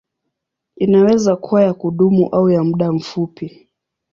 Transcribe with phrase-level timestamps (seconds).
[0.75, 3.69] Inaweza kuwa ya kudumu au ya muda mfupi.